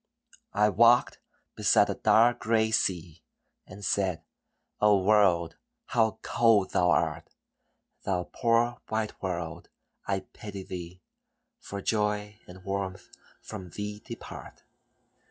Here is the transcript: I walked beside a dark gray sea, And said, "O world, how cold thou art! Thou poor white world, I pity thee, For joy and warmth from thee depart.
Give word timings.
I 0.55 0.69
walked 0.69 1.19
beside 1.55 1.91
a 1.91 1.93
dark 1.93 2.39
gray 2.39 2.71
sea, 2.71 3.21
And 3.67 3.85
said, 3.85 4.23
"O 4.79 4.97
world, 5.03 5.57
how 5.85 6.17
cold 6.23 6.71
thou 6.71 6.89
art! 6.89 7.29
Thou 8.03 8.23
poor 8.33 8.81
white 8.87 9.21
world, 9.21 9.69
I 10.07 10.21
pity 10.21 10.63
thee, 10.63 11.03
For 11.59 11.83
joy 11.83 12.39
and 12.47 12.63
warmth 12.63 13.09
from 13.43 13.69
thee 13.69 14.01
depart. 14.03 14.63